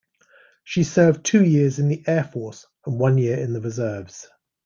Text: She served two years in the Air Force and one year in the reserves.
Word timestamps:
She 0.63 0.83
served 0.83 1.23
two 1.23 1.43
years 1.45 1.77
in 1.77 1.87
the 1.87 2.03
Air 2.07 2.23
Force 2.23 2.65
and 2.87 2.97
one 2.99 3.19
year 3.19 3.37
in 3.37 3.53
the 3.53 3.61
reserves. 3.61 4.27